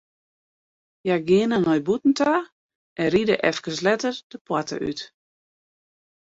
[1.03, 2.33] Hja geane nei bûten ta
[3.01, 4.99] en ride eefkes letter de poarte út.